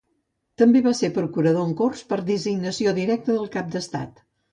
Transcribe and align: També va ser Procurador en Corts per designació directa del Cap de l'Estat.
També 0.59 0.79
va 0.85 0.93
ser 0.99 1.09
Procurador 1.17 1.67
en 1.71 1.75
Corts 1.81 2.01
per 2.13 2.19
designació 2.29 2.95
directa 3.01 3.37
del 3.37 3.53
Cap 3.57 3.69
de 3.77 3.79
l'Estat. 3.79 4.25